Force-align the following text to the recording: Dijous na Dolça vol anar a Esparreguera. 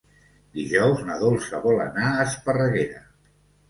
Dijous 0.59 1.03
na 1.11 1.19
Dolça 1.25 1.63
vol 1.69 1.79
anar 1.87 2.09
a 2.17 2.27
Esparreguera. 2.27 3.09